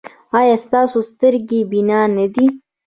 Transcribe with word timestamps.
ایا 0.39 0.55
ستاسو 0.65 0.99
سترګې 1.11 1.59
بینا 1.71 2.01
نه 2.15 2.25
دي؟ 2.33 2.45